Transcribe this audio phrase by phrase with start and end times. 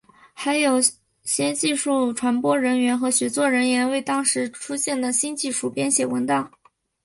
[0.33, 0.81] 还有
[1.23, 6.51] 些技术传播人员和写作人员为当时出现的新技术编写文档。